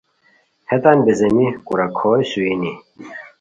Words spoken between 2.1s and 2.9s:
سوئینی